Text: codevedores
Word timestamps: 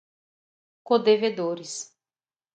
codevedores 0.87 1.73